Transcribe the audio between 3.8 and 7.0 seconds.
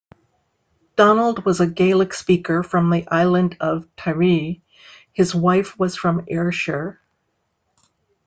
Tiree; his wife was from Ayrshire.